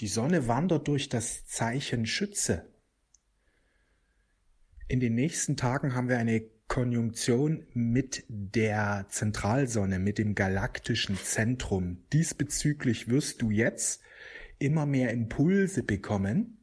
Die 0.00 0.08
Sonne 0.08 0.46
wandert 0.46 0.88
durch 0.88 1.08
das 1.08 1.46
Zeichen 1.46 2.04
Schütze. 2.04 2.70
In 4.88 5.00
den 5.00 5.14
nächsten 5.14 5.56
Tagen 5.56 5.94
haben 5.94 6.08
wir 6.08 6.18
eine 6.18 6.42
Konjunktion 6.68 7.64
mit 7.72 8.24
der 8.28 9.06
Zentralsonne, 9.08 9.98
mit 9.98 10.18
dem 10.18 10.34
galaktischen 10.34 11.16
Zentrum. 11.16 12.04
Diesbezüglich 12.12 13.08
wirst 13.08 13.40
du 13.40 13.50
jetzt 13.50 14.02
immer 14.58 14.84
mehr 14.84 15.12
Impulse 15.12 15.82
bekommen 15.82 16.58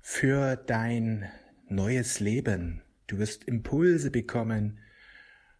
für 0.00 0.56
dein 0.56 1.30
neues 1.68 2.18
Leben. 2.18 2.82
Du 3.06 3.18
wirst 3.18 3.44
Impulse 3.44 4.10
bekommen 4.10 4.80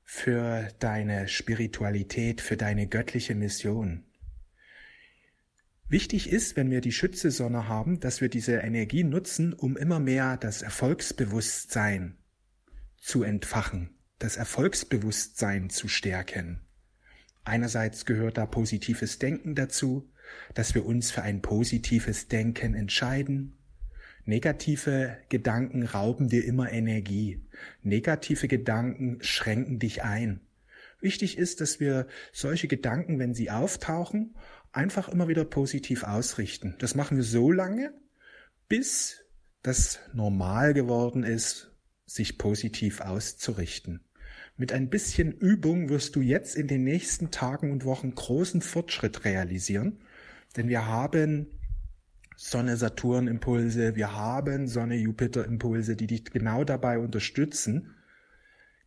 für 0.04 0.68
deine 0.78 1.28
Spiritualität, 1.28 2.40
für 2.40 2.56
deine 2.56 2.88
göttliche 2.88 3.34
Mission. 3.34 4.07
Wichtig 5.90 6.30
ist, 6.30 6.56
wenn 6.56 6.70
wir 6.70 6.82
die 6.82 6.92
Schützesonne 6.92 7.66
haben, 7.66 7.98
dass 7.98 8.20
wir 8.20 8.28
diese 8.28 8.56
Energie 8.56 9.04
nutzen, 9.04 9.54
um 9.54 9.74
immer 9.76 10.00
mehr 10.00 10.36
das 10.36 10.60
Erfolgsbewusstsein 10.60 12.18
zu 12.98 13.22
entfachen, 13.22 13.96
das 14.18 14.36
Erfolgsbewusstsein 14.36 15.70
zu 15.70 15.88
stärken. 15.88 16.60
Einerseits 17.42 18.04
gehört 18.04 18.36
da 18.36 18.44
positives 18.44 19.18
Denken 19.18 19.54
dazu, 19.54 20.12
dass 20.52 20.74
wir 20.74 20.84
uns 20.84 21.10
für 21.10 21.22
ein 21.22 21.40
positives 21.40 22.28
Denken 22.28 22.74
entscheiden. 22.74 23.56
Negative 24.26 25.16
Gedanken 25.30 25.84
rauben 25.84 26.28
dir 26.28 26.44
immer 26.44 26.70
Energie. 26.70 27.46
Negative 27.82 28.46
Gedanken 28.46 29.22
schränken 29.22 29.78
dich 29.78 30.02
ein. 30.02 30.40
Wichtig 31.00 31.38
ist, 31.38 31.60
dass 31.60 31.78
wir 31.78 32.08
solche 32.32 32.66
Gedanken, 32.66 33.18
wenn 33.18 33.32
sie 33.32 33.50
auftauchen, 33.50 34.34
einfach 34.72 35.08
immer 35.08 35.28
wieder 35.28 35.44
positiv 35.44 36.04
ausrichten. 36.04 36.74
Das 36.78 36.94
machen 36.94 37.16
wir 37.16 37.24
so 37.24 37.50
lange, 37.50 37.92
bis 38.68 39.24
das 39.62 40.00
normal 40.12 40.74
geworden 40.74 41.24
ist, 41.24 41.74
sich 42.06 42.38
positiv 42.38 43.00
auszurichten. 43.00 44.00
Mit 44.56 44.72
ein 44.72 44.90
bisschen 44.90 45.32
Übung 45.32 45.88
wirst 45.88 46.16
du 46.16 46.20
jetzt 46.20 46.56
in 46.56 46.66
den 46.66 46.84
nächsten 46.84 47.30
Tagen 47.30 47.70
und 47.70 47.84
Wochen 47.84 48.14
großen 48.14 48.60
Fortschritt 48.60 49.24
realisieren, 49.24 50.00
denn 50.56 50.68
wir 50.68 50.86
haben 50.86 51.46
Sonne-Saturn-Impulse, 52.36 53.96
wir 53.96 54.14
haben 54.14 54.68
Sonne-Jupiter-Impulse, 54.68 55.96
die 55.96 56.06
dich 56.06 56.24
genau 56.24 56.64
dabei 56.64 56.98
unterstützen, 56.98 57.94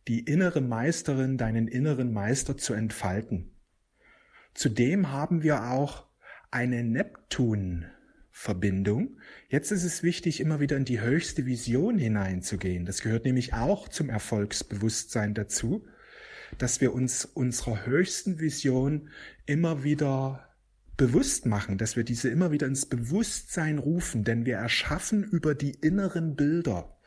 die 0.08 0.20
innere 0.20 0.60
Meisterin, 0.60 1.38
deinen 1.38 1.68
inneren 1.68 2.12
Meister 2.12 2.56
zu 2.56 2.74
entfalten. 2.74 3.52
Zudem 4.54 5.10
haben 5.10 5.42
wir 5.42 5.70
auch 5.70 6.06
eine 6.50 6.84
Neptun-Verbindung. 6.84 9.18
Jetzt 9.48 9.72
ist 9.72 9.84
es 9.84 10.02
wichtig, 10.02 10.40
immer 10.40 10.60
wieder 10.60 10.76
in 10.76 10.84
die 10.84 11.00
höchste 11.00 11.46
Vision 11.46 11.96
hineinzugehen. 11.98 12.84
Das 12.84 13.00
gehört 13.00 13.24
nämlich 13.24 13.54
auch 13.54 13.88
zum 13.88 14.10
Erfolgsbewusstsein 14.10 15.32
dazu, 15.34 15.86
dass 16.58 16.82
wir 16.82 16.92
uns 16.92 17.24
unserer 17.24 17.86
höchsten 17.86 18.40
Vision 18.40 19.08
immer 19.46 19.84
wieder 19.84 20.50
bewusst 20.98 21.46
machen, 21.46 21.78
dass 21.78 21.96
wir 21.96 22.04
diese 22.04 22.28
immer 22.28 22.52
wieder 22.52 22.66
ins 22.66 22.84
Bewusstsein 22.86 23.78
rufen, 23.78 24.24
denn 24.24 24.44
wir 24.44 24.56
erschaffen 24.56 25.24
über 25.24 25.54
die 25.54 25.72
inneren 25.72 26.36
Bilder. 26.36 26.98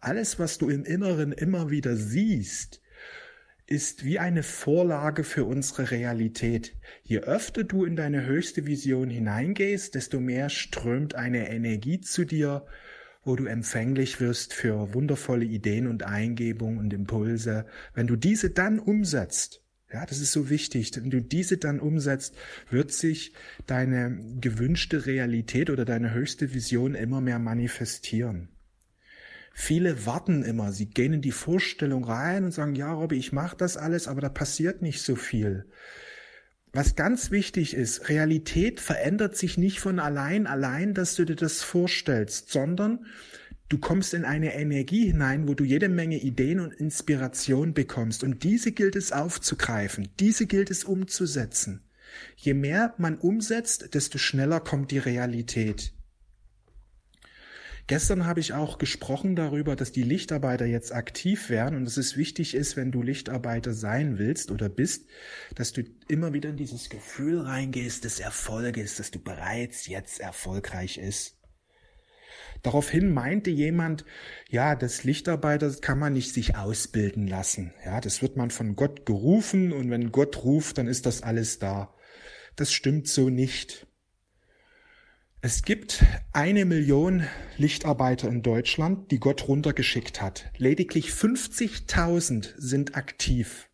Alles, 0.00 0.38
was 0.38 0.56
du 0.58 0.70
im 0.70 0.84
Inneren 0.84 1.32
immer 1.32 1.70
wieder 1.70 1.96
siehst, 1.96 2.80
ist 3.66 4.04
wie 4.04 4.18
eine 4.18 4.42
Vorlage 4.42 5.24
für 5.24 5.44
unsere 5.44 5.90
Realität. 5.90 6.76
Je 7.02 7.20
öfter 7.20 7.64
du 7.64 7.84
in 7.84 7.96
deine 7.96 8.26
höchste 8.26 8.66
Vision 8.66 9.08
hineingehst, 9.08 9.94
desto 9.94 10.20
mehr 10.20 10.50
strömt 10.50 11.14
eine 11.14 11.48
Energie 11.48 12.00
zu 12.00 12.24
dir, 12.24 12.66
wo 13.24 13.36
du 13.36 13.46
empfänglich 13.46 14.20
wirst 14.20 14.52
für 14.52 14.92
wundervolle 14.92 15.46
Ideen 15.46 15.86
und 15.86 16.02
Eingebungen 16.02 16.78
und 16.78 16.92
Impulse. 16.92 17.64
Wenn 17.94 18.06
du 18.06 18.16
diese 18.16 18.50
dann 18.50 18.78
umsetzt, 18.78 19.62
ja, 19.92 20.04
das 20.04 20.18
ist 20.18 20.32
so 20.32 20.50
wichtig. 20.50 20.90
Wenn 20.96 21.10
du 21.10 21.22
diese 21.22 21.56
dann 21.56 21.78
umsetzt, 21.78 22.36
wird 22.68 22.90
sich 22.90 23.32
deine 23.66 24.18
gewünschte 24.40 25.06
Realität 25.06 25.70
oder 25.70 25.84
deine 25.84 26.12
höchste 26.12 26.52
Vision 26.52 26.94
immer 26.96 27.20
mehr 27.20 27.38
manifestieren. 27.38 28.48
Viele 29.56 30.04
warten 30.04 30.42
immer, 30.42 30.72
sie 30.72 30.86
gehen 30.86 31.12
in 31.12 31.22
die 31.22 31.30
Vorstellung 31.30 32.04
rein 32.04 32.44
und 32.44 32.50
sagen, 32.50 32.74
ja, 32.74 32.92
Robby, 32.92 33.16
ich 33.16 33.32
mache 33.32 33.56
das 33.56 33.76
alles, 33.76 34.08
aber 34.08 34.20
da 34.20 34.28
passiert 34.28 34.82
nicht 34.82 35.00
so 35.00 35.14
viel. 35.14 35.66
Was 36.72 36.96
ganz 36.96 37.30
wichtig 37.30 37.72
ist, 37.74 38.08
Realität 38.08 38.80
verändert 38.80 39.36
sich 39.36 39.56
nicht 39.56 39.78
von 39.78 40.00
allein, 40.00 40.48
allein, 40.48 40.92
dass 40.92 41.14
du 41.14 41.24
dir 41.24 41.36
das 41.36 41.62
vorstellst, 41.62 42.50
sondern 42.50 43.06
du 43.68 43.78
kommst 43.78 44.12
in 44.12 44.24
eine 44.24 44.54
Energie 44.54 45.06
hinein, 45.06 45.46
wo 45.46 45.54
du 45.54 45.62
jede 45.62 45.88
Menge 45.88 46.18
Ideen 46.18 46.58
und 46.58 46.74
Inspiration 46.74 47.74
bekommst. 47.74 48.24
Und 48.24 48.42
diese 48.42 48.72
gilt 48.72 48.96
es 48.96 49.12
aufzugreifen, 49.12 50.08
diese 50.18 50.46
gilt 50.46 50.68
es 50.68 50.82
umzusetzen. 50.82 51.84
Je 52.34 52.54
mehr 52.54 52.94
man 52.98 53.18
umsetzt, 53.18 53.94
desto 53.94 54.18
schneller 54.18 54.58
kommt 54.58 54.90
die 54.90 54.98
Realität. 54.98 55.92
Gestern 57.86 58.24
habe 58.24 58.40
ich 58.40 58.54
auch 58.54 58.78
gesprochen 58.78 59.36
darüber, 59.36 59.76
dass 59.76 59.92
die 59.92 60.02
Lichtarbeiter 60.02 60.64
jetzt 60.64 60.94
aktiv 60.94 61.50
werden 61.50 61.76
und 61.76 61.84
dass 61.84 61.98
es 61.98 62.16
wichtig 62.16 62.54
ist, 62.54 62.76
wenn 62.76 62.90
du 62.90 63.02
Lichtarbeiter 63.02 63.74
sein 63.74 64.18
willst 64.18 64.50
oder 64.50 64.70
bist, 64.70 65.06
dass 65.54 65.74
du 65.74 65.82
immer 66.08 66.32
wieder 66.32 66.48
in 66.48 66.56
dieses 66.56 66.88
Gefühl 66.88 67.40
reingehst 67.40 68.04
des 68.04 68.20
Erfolges, 68.20 68.96
dass 68.96 69.10
du 69.10 69.18
bereits 69.18 69.86
jetzt 69.86 70.20
erfolgreich 70.20 70.96
ist. 70.96 71.36
Daraufhin 72.62 73.12
meinte 73.12 73.50
jemand, 73.50 74.06
ja, 74.48 74.74
das 74.74 75.04
Lichtarbeiter 75.04 75.70
kann 75.82 75.98
man 75.98 76.14
nicht 76.14 76.32
sich 76.32 76.56
ausbilden 76.56 77.26
lassen. 77.26 77.74
Ja, 77.84 78.00
das 78.00 78.22
wird 78.22 78.38
man 78.38 78.50
von 78.50 78.76
Gott 78.76 79.04
gerufen 79.04 79.74
und 79.74 79.90
wenn 79.90 80.10
Gott 80.10 80.42
ruft, 80.42 80.78
dann 80.78 80.88
ist 80.88 81.04
das 81.04 81.22
alles 81.22 81.58
da. 81.58 81.94
Das 82.56 82.72
stimmt 82.72 83.08
so 83.08 83.28
nicht. 83.28 83.86
Es 85.46 85.60
gibt 85.60 86.02
eine 86.32 86.64
Million 86.64 87.24
Lichtarbeiter 87.58 88.28
in 88.28 88.40
Deutschland, 88.40 89.10
die 89.10 89.20
Gott 89.20 89.46
runtergeschickt 89.46 90.22
hat. 90.22 90.50
Lediglich 90.56 91.10
50.000 91.10 92.54
sind 92.56 92.96
aktiv. 92.96 93.68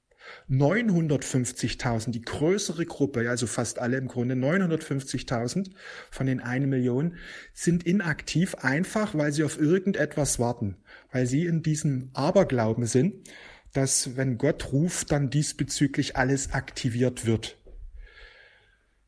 950.000, 0.51 2.11
die 2.11 2.23
größere 2.23 2.87
Gruppe, 2.87 3.31
also 3.31 3.47
fast 3.47 3.79
alle 3.79 3.99
im 3.99 4.09
Grunde, 4.09 4.35
950.000 4.35 5.71
von 6.11 6.27
den 6.27 6.41
eine 6.41 6.67
Million 6.67 7.15
sind 7.55 7.87
inaktiv, 7.87 8.57
einfach 8.57 9.15
weil 9.15 9.31
sie 9.31 9.45
auf 9.45 9.61
irgendetwas 9.61 10.41
warten, 10.41 10.75
weil 11.13 11.27
sie 11.29 11.47
in 11.47 11.63
diesem 11.63 12.11
Aberglauben 12.15 12.87
sind, 12.87 13.29
dass 13.73 14.17
wenn 14.17 14.39
Gott 14.39 14.73
ruft, 14.73 15.13
dann 15.13 15.31
diesbezüglich 15.31 16.17
alles 16.17 16.53
aktiviert 16.53 17.27
wird. 17.27 17.60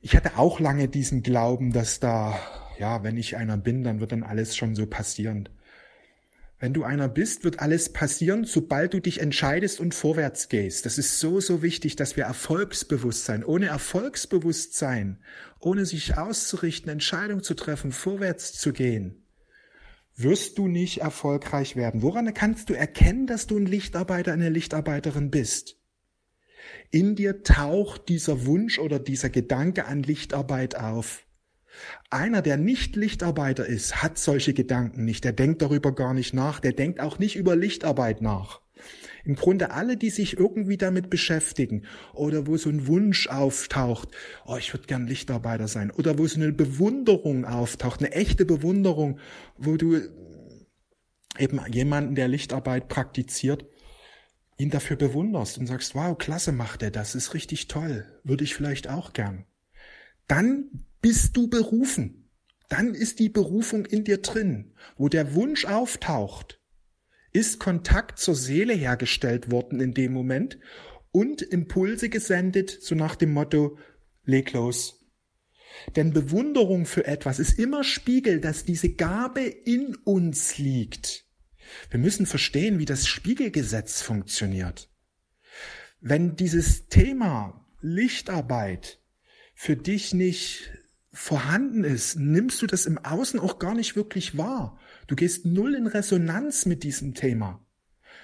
Ich 0.04 0.16
hatte 0.16 0.36
auch 0.36 0.58
lange 0.58 0.88
diesen 0.88 1.22
Glauben, 1.22 1.72
dass 1.72 2.00
da, 2.00 2.36
ja, 2.76 3.04
wenn 3.04 3.16
ich 3.16 3.36
einer 3.36 3.56
bin, 3.56 3.84
dann 3.84 4.00
wird 4.00 4.10
dann 4.10 4.24
alles 4.24 4.56
schon 4.56 4.74
so 4.74 4.84
passieren. 4.84 5.48
Wenn 6.58 6.74
du 6.74 6.82
einer 6.82 7.08
bist, 7.08 7.44
wird 7.44 7.60
alles 7.60 7.92
passieren, 7.92 8.44
sobald 8.44 8.94
du 8.94 9.00
dich 9.00 9.20
entscheidest 9.20 9.78
und 9.78 9.94
vorwärts 9.94 10.48
gehst. 10.48 10.86
Das 10.86 10.98
ist 10.98 11.20
so, 11.20 11.38
so 11.38 11.62
wichtig, 11.62 11.94
dass 11.94 12.16
wir 12.16 12.24
Erfolgsbewusstsein, 12.24 13.44
ohne 13.44 13.66
Erfolgsbewusstsein, 13.66 15.20
ohne 15.60 15.86
sich 15.86 16.18
auszurichten, 16.18 16.90
Entscheidungen 16.90 17.44
zu 17.44 17.54
treffen, 17.54 17.92
vorwärts 17.92 18.54
zu 18.54 18.72
gehen, 18.72 19.24
wirst 20.16 20.58
du 20.58 20.66
nicht 20.66 21.00
erfolgreich 21.00 21.76
werden. 21.76 22.02
Woran 22.02 22.34
kannst 22.34 22.70
du 22.70 22.74
erkennen, 22.74 23.28
dass 23.28 23.46
du 23.46 23.56
ein 23.56 23.66
Lichtarbeiter, 23.66 24.32
eine 24.32 24.48
Lichtarbeiterin 24.48 25.30
bist? 25.30 25.81
In 26.92 27.16
dir 27.16 27.42
taucht 27.42 28.10
dieser 28.10 28.44
Wunsch 28.44 28.78
oder 28.78 28.98
dieser 28.98 29.30
Gedanke 29.30 29.86
an 29.86 30.02
Lichtarbeit 30.02 30.76
auf. 30.76 31.26
Einer, 32.10 32.42
der 32.42 32.58
nicht 32.58 32.96
Lichtarbeiter 32.96 33.64
ist, 33.64 34.02
hat 34.02 34.18
solche 34.18 34.52
Gedanken 34.52 35.06
nicht. 35.06 35.24
Der 35.24 35.32
denkt 35.32 35.62
darüber 35.62 35.94
gar 35.94 36.12
nicht 36.12 36.34
nach. 36.34 36.60
Der 36.60 36.72
denkt 36.72 37.00
auch 37.00 37.18
nicht 37.18 37.34
über 37.34 37.56
Lichtarbeit 37.56 38.20
nach. 38.20 38.60
Im 39.24 39.36
Grunde 39.36 39.70
alle, 39.70 39.96
die 39.96 40.10
sich 40.10 40.36
irgendwie 40.36 40.76
damit 40.76 41.08
beschäftigen 41.08 41.86
oder 42.12 42.46
wo 42.46 42.58
so 42.58 42.68
ein 42.68 42.86
Wunsch 42.86 43.26
auftaucht, 43.26 44.10
oh, 44.44 44.56
ich 44.58 44.74
würde 44.74 44.86
gern 44.86 45.06
Lichtarbeiter 45.06 45.68
sein, 45.68 45.90
oder 45.92 46.18
wo 46.18 46.26
so 46.26 46.40
eine 46.40 46.52
Bewunderung 46.52 47.46
auftaucht, 47.46 48.00
eine 48.00 48.12
echte 48.12 48.44
Bewunderung, 48.44 49.18
wo 49.56 49.78
du 49.78 50.00
eben 51.38 51.60
jemanden, 51.72 52.16
der 52.16 52.28
Lichtarbeit 52.28 52.88
praktiziert, 52.88 53.64
ihn 54.58 54.70
dafür 54.70 54.96
bewunderst 54.96 55.58
und 55.58 55.66
sagst, 55.66 55.94
wow, 55.94 56.16
klasse 56.16 56.52
macht 56.52 56.82
er 56.82 56.90
das, 56.90 57.14
ist 57.14 57.34
richtig 57.34 57.68
toll, 57.68 58.06
würde 58.24 58.44
ich 58.44 58.54
vielleicht 58.54 58.88
auch 58.88 59.12
gern. 59.12 59.44
Dann 60.28 60.86
bist 61.00 61.36
du 61.36 61.48
berufen. 61.48 62.30
Dann 62.68 62.94
ist 62.94 63.18
die 63.18 63.28
Berufung 63.28 63.84
in 63.84 64.04
dir 64.04 64.18
drin. 64.18 64.72
Wo 64.96 65.08
der 65.08 65.34
Wunsch 65.34 65.66
auftaucht, 65.66 66.60
ist 67.32 67.58
Kontakt 67.58 68.18
zur 68.18 68.34
Seele 68.34 68.72
hergestellt 68.72 69.50
worden 69.50 69.80
in 69.80 69.94
dem 69.94 70.12
Moment 70.12 70.58
und 71.10 71.42
Impulse 71.42 72.08
gesendet, 72.08 72.70
so 72.70 72.94
nach 72.94 73.16
dem 73.16 73.32
Motto, 73.32 73.78
leg 74.24 74.52
los. 74.52 75.06
Denn 75.96 76.12
Bewunderung 76.12 76.86
für 76.86 77.06
etwas 77.06 77.38
ist 77.38 77.58
immer 77.58 77.84
Spiegel, 77.84 78.40
dass 78.40 78.64
diese 78.64 78.94
Gabe 78.94 79.42
in 79.42 79.96
uns 80.04 80.58
liegt. 80.58 81.26
Wir 81.90 81.98
müssen 81.98 82.26
verstehen, 82.26 82.78
wie 82.78 82.84
das 82.84 83.06
Spiegelgesetz 83.06 84.02
funktioniert. 84.02 84.88
Wenn 86.00 86.36
dieses 86.36 86.88
Thema 86.88 87.66
Lichtarbeit 87.80 89.00
für 89.54 89.76
dich 89.76 90.14
nicht 90.14 90.70
vorhanden 91.12 91.84
ist, 91.84 92.16
nimmst 92.16 92.62
du 92.62 92.66
das 92.66 92.86
im 92.86 92.98
Außen 92.98 93.38
auch 93.38 93.58
gar 93.58 93.74
nicht 93.74 93.96
wirklich 93.96 94.36
wahr. 94.38 94.78
Du 95.06 95.14
gehst 95.14 95.44
null 95.44 95.74
in 95.74 95.86
Resonanz 95.86 96.64
mit 96.66 96.82
diesem 96.82 97.14
Thema. 97.14 97.64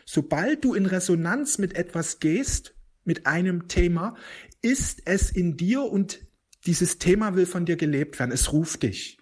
Sobald 0.07 0.65
du 0.65 0.75
in 0.75 0.87
Resonanz 0.87 1.59
mit 1.59 1.75
etwas 1.75 2.19
gehst, 2.19 2.75
mit 3.05 3.27
einem 3.27 3.69
Thema, 3.69 4.17
ist 4.63 5.03
es 5.05 5.31
in 5.31 5.57
dir 5.57 5.83
und 5.83 6.21
dieses 6.67 6.99
Thema 6.99 7.37
will 7.37 7.47
von 7.47 7.67
dir 7.67 7.77
gelebt 7.77 8.19
werden. 8.19 8.33
Es 8.33 8.53
ruft 8.53 8.83
dich. 8.83 9.18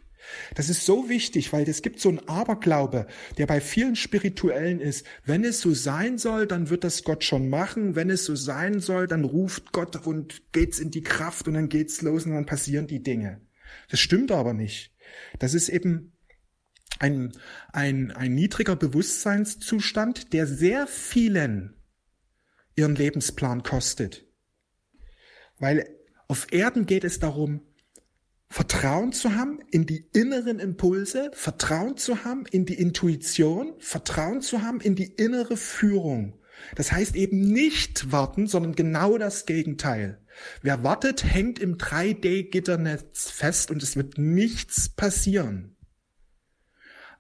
Das 0.55 0.69
ist 0.69 0.85
so 0.85 1.09
wichtig, 1.09 1.53
weil 1.53 1.69
es 1.69 1.83
gibt 1.83 2.01
so 2.01 2.09
einen 2.09 2.29
Aberglaube, 2.29 3.07
der 3.39 3.47
bei 3.47 3.61
vielen 3.61 3.97
Spirituellen 3.97 4.81
ist. 4.81 5.07
Wenn 5.25 5.45
es 5.45 5.61
so 5.61 5.73
sein 5.73 6.19
soll, 6.19 6.47
dann 6.47 6.71
wird 6.71 6.85
das 6.85 7.05
Gott 7.05 7.25
schon 7.25 7.49
machen. 7.49 7.95
Wenn 7.95 8.11
es 8.11 8.25
so 8.25 8.35
sein 8.35 8.81
soll, 8.81 9.07
dann 9.07 9.25
ruft 9.25 9.73
Gott 9.73 10.07
und 10.07 10.53
geht's 10.53 10.79
in 10.79 10.91
die 10.91 11.03
Kraft 11.03 11.49
und 11.49 11.55
dann 11.55 11.69
geht's 11.69 12.03
los 12.03 12.27
und 12.27 12.33
dann 12.33 12.47
passieren 12.47 12.87
die 12.87 13.03
Dinge. 13.03 13.41
Das 13.91 14.01
stimmt 14.01 14.33
aber 14.33 14.55
nicht. 14.55 14.93
Das 15.39 15.55
ist 15.55 15.69
eben 15.69 16.13
ein, 16.99 17.33
ein, 17.73 18.11
ein 18.13 18.35
niedriger 18.35 18.77
Bewusstseinszustand, 18.77 20.33
der 20.33 20.47
sehr 20.47 20.87
vielen 20.87 21.75
ihren 22.75 22.95
Lebensplan 22.95 23.63
kostet. 23.63 24.27
Weil 25.59 25.89
auf 26.29 26.53
Erden 26.53 26.87
geht 26.87 27.05
es 27.05 27.19
darum, 27.19 27.63
Vertrauen 28.49 29.13
zu 29.13 29.35
haben 29.35 29.59
in 29.71 29.87
die 29.87 30.09
inneren 30.13 30.61
Impulse, 30.61 31.31
Vertrauen 31.35 31.97
zu 31.97 32.25
haben 32.25 32.47
in 32.47 32.65
die 32.65 32.75
Intuition, 32.75 33.75
Vertrauen 33.79 34.41
zu 34.41 34.63
haben 34.63 34.81
in 34.81 34.95
die 34.95 35.13
innere 35.13 35.57
Führung. 35.57 36.39
Das 36.75 36.93
heißt 36.93 37.17
eben 37.17 37.41
nicht 37.41 38.13
warten, 38.13 38.47
sondern 38.47 38.75
genau 38.75 39.19
das 39.19 39.47
Gegenteil. 39.47 40.21
Wer 40.63 40.83
wartet, 40.85 41.25
hängt 41.25 41.59
im 41.59 41.77
3D-Gitternetz 41.77 43.31
fest 43.31 43.71
und 43.71 43.83
es 43.83 43.97
wird 43.97 44.19
nichts 44.19 44.89
passieren. 44.89 45.77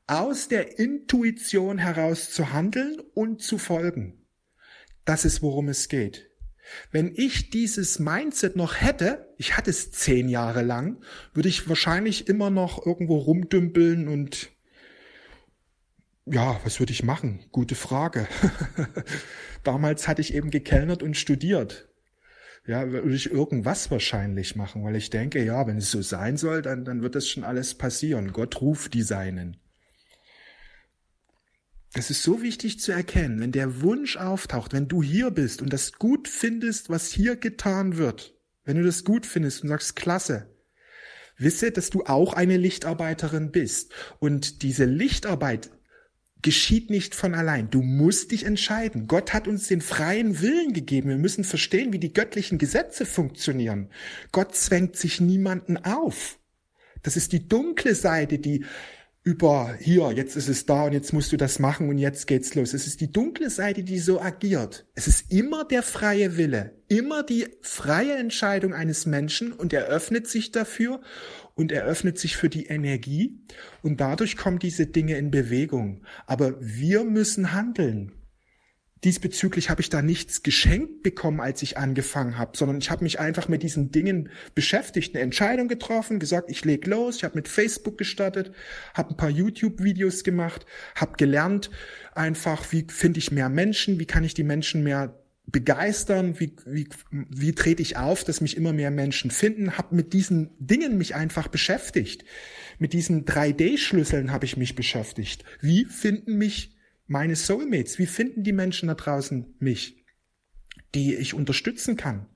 Aus 0.07 0.49
der 0.49 0.79
Intuition 0.79 1.79
heraus 1.79 2.31
zu 2.31 2.53
handeln 2.53 3.01
und 3.15 3.43
zu 3.43 3.59
folgen. 3.59 4.27
Das 5.05 5.25
ist, 5.25 5.43
worum 5.43 5.69
es 5.69 5.89
geht. 5.89 6.31
Wenn 6.91 7.13
ich 7.15 7.51
dieses 7.51 7.99
Mindset 7.99 8.57
noch 8.57 8.81
hätte, 8.81 9.35
ich 9.39 9.57
hatte 9.57 9.71
es 9.71 9.93
zehn 9.93 10.29
Jahre 10.29 10.63
lang, 10.63 11.03
würde 11.35 11.49
ich 11.49 11.69
wahrscheinlich 11.69 12.29
immer 12.29 12.51
noch 12.51 12.85
irgendwo 12.85 13.19
rumdümpeln 13.19 14.09
und 14.09 14.51
ja, 16.29 16.61
was 16.65 16.81
würde 16.81 16.93
ich 16.93 17.05
machen? 17.05 17.45
Gute 17.53 17.77
Frage. 17.77 18.27
Damals 19.63 20.09
hatte 20.09 20.21
ich 20.21 20.35
eben 20.35 20.51
gekellnert 20.51 21.05
und 21.05 21.17
studiert. 21.17 21.89
Ja, 22.67 22.91
würde 22.91 23.15
ich 23.15 23.31
irgendwas 23.31 23.93
wahrscheinlich 23.93 24.57
machen, 24.57 24.83
weil 24.83 24.97
ich 24.97 25.11
denke, 25.11 25.45
ja, 25.45 25.69
wenn 25.69 25.77
es 25.77 25.93
so 25.93 26.03
sein 26.03 26.37
soll, 26.37 26.63
dann, 26.63 26.85
dann 26.85 27.01
wird 27.01 27.15
das 27.15 27.29
schon 27.29 27.45
alles 27.45 27.77
passieren. 27.77 28.33
Gott 28.33 28.61
ruft 28.61 28.95
die 28.95 29.03
Seinen. 29.03 29.57
Es 31.93 32.11
ist 32.11 32.23
so 32.23 32.43
wichtig 32.43 32.81
zu 32.81 32.93
erkennen, 32.93 33.41
wenn 33.41 33.53
der 33.53 33.81
Wunsch 33.81 34.17
auftaucht, 34.17 34.73
wenn 34.73 34.89
du 34.89 35.03
hier 35.03 35.31
bist 35.31 35.63
und 35.63 35.73
das 35.73 35.93
gut 35.93 36.29
findest, 36.29 36.91
was 36.91 37.11
hier 37.11 37.37
getan 37.37 37.97
wird, 37.97 38.35
wenn 38.65 38.77
du 38.77 38.85
das 38.85 39.05
gut 39.05 39.25
findest 39.25 39.63
und 39.63 39.69
sagst, 39.69 39.97
klasse, 39.97 40.55
wisse, 41.39 41.71
dass 41.71 41.91
du 41.91 42.05
auch 42.05 42.35
eine 42.35 42.57
Lichtarbeiterin 42.57 43.51
bist. 43.51 43.93
Und 44.19 44.63
diese 44.63 44.85
Lichtarbeit 44.85 45.71
geschieht 46.43 46.91
nicht 46.91 47.15
von 47.15 47.35
allein. 47.35 47.71
Du 47.71 47.83
musst 47.83 48.31
dich 48.31 48.45
entscheiden. 48.45 49.07
Gott 49.07 49.33
hat 49.33 49.49
uns 49.49 49.67
den 49.69 49.81
freien 49.81 50.41
Willen 50.41 50.73
gegeben. 50.73 51.09
Wir 51.09 51.19
müssen 51.19 51.45
verstehen, 51.45 51.93
wie 51.93 51.99
die 51.99 52.13
göttlichen 52.13 52.59
Gesetze 52.59 53.07
funktionieren. 53.07 53.91
Gott 54.33 54.55
zwängt 54.55 54.97
sich 54.97 55.21
niemanden 55.21 55.77
auf. 55.77 56.39
Das 57.03 57.17
ist 57.17 57.33
die 57.33 57.49
dunkle 57.49 57.95
Seite, 57.95 58.39
die 58.39 58.65
über 59.27 59.75
hier, 59.81 60.13
jetzt 60.13 60.37
ist 60.37 60.49
es 60.49 60.67
da 60.67 60.85
und 60.85 60.93
jetzt 60.93 61.13
musst 61.13 61.33
du 61.33 61.37
das 61.37 61.59
machen 61.59 61.89
und 61.89 61.99
jetzt 61.99 62.29
geht's 62.29 62.55
los. 62.55 62.75
Es 62.75 62.87
ist 62.87 63.01
die 63.01 63.11
dunkle 63.11 63.51
Seite, 63.51 63.83
die 63.83 63.99
so 63.99 64.21
agiert. 64.21 64.87
Es 64.95 65.09
ist 65.09 65.33
immer 65.33 65.65
der 65.65 65.83
freie 65.83 66.37
Wille, 66.37 66.77
immer 66.87 67.25
die 67.25 67.49
freie 67.61 68.15
Entscheidung 68.15 68.73
eines 68.73 69.05
Menschen 69.05 69.53
und 69.53 69.73
er 69.73 69.87
öffnet 69.87 70.29
sich 70.29 70.53
dafür 70.53 71.01
und 71.57 71.73
er 71.73 71.87
öffnet 71.87 72.21
sich 72.21 72.37
für 72.37 72.49
die 72.49 72.67
Energie 72.67 73.41
und 73.83 74.01
dadurch 74.01 74.37
kommen 74.37 74.61
diese 74.61 74.87
Dinge 74.87 75.19
in 75.19 75.33
Bewegung. 75.33 76.03
Aber 76.27 76.55
wir 76.61 77.03
müssen 77.03 77.53
handeln 77.53 78.13
diesbezüglich 79.07 79.71
habe 79.71 79.81
ich 79.81 79.89
da 79.89 80.03
nichts 80.03 80.43
geschenkt 80.43 81.05
bekommen, 81.05 81.41
als 81.41 81.63
ich 81.63 81.79
angefangen 81.79 82.39
habe, 82.39 82.57
sondern 82.57 82.79
ich 82.79 82.91
habe 82.91 83.05
mich 83.05 83.21
einfach 83.21 83.47
mit 83.47 83.63
diesen 83.63 83.93
Dingen 83.93 84.31
beschäftigt, 84.57 85.15
eine 85.15 85.23
Entscheidung 85.23 85.69
getroffen, 85.69 86.19
gesagt, 86.19 86.51
ich 86.51 86.65
leg 86.65 86.87
los, 86.87 87.17
ich 87.17 87.25
habe 87.25 87.37
mit 87.37 87.47
Facebook 87.47 87.99
gestartet, 87.99 88.53
habe 88.95 89.11
ein 89.11 89.17
paar 89.17 89.31
YouTube-Videos 89.31 90.25
gemacht, 90.25 90.67
habe 90.97 91.13
gelernt 91.17 91.71
einfach, 92.17 92.73
wie 92.73 92.85
finde 92.89 93.21
ich 93.21 93.31
mehr 93.31 93.49
Menschen, 93.49 94.01
wie 94.01 94.07
kann 94.07 94.25
ich 94.25 94.35
die 94.35 94.43
Menschen 94.43 94.83
mehr 94.83 95.17
begeistern, 95.47 96.41
wie, 96.41 96.57
wie, 96.67 96.89
wie 97.11 97.53
trete 97.53 97.83
ich 97.83 97.97
auf, 97.97 98.25
dass 98.25 98.41
mich 98.41 98.57
immer 98.57 98.73
mehr 98.73 98.91
Menschen 98.91 99.31
finden, 99.31 99.79
habe 99.79 99.95
mit 99.95 100.13
diesen 100.13 100.51
Dingen 100.59 100.99
mich 100.99 101.15
einfach 101.15 101.47
beschäftigt. 101.47 102.25
Mit 102.81 102.93
diesen 102.93 103.25
3D-Schlüsseln 103.25 104.33
habe 104.33 104.47
ich 104.47 104.57
mich 104.57 104.75
beschäftigt. 104.75 105.45
Wie 105.61 105.85
finden 105.85 106.37
mich 106.37 106.76
meine 107.07 107.37
Soulmates, 107.37 107.99
wie 107.99 108.07
finden 108.07 108.43
die 108.43 108.53
Menschen 108.53 108.89
da 108.89 108.95
draußen 108.95 109.55
mich, 109.59 110.05
die 110.95 111.15
ich 111.15 111.35
unterstützen 111.35 111.97
kann? 111.97 112.29